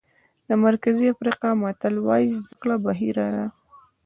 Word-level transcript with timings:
د 0.47 0.49
مرکزي 0.65 1.05
افریقا 1.15 1.49
متل 1.61 1.95
وایي 2.07 2.29
زده 2.37 2.53
کړه 2.61 2.75
بحیره 2.85 3.27
ده. 3.35 3.47